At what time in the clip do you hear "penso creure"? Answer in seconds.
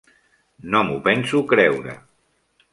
1.09-1.97